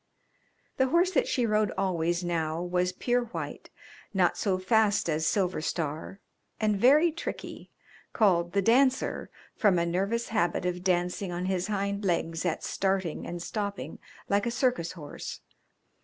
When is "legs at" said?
12.03-12.63